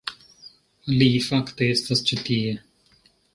[1.01, 2.57] Li fakte estas ĉi tie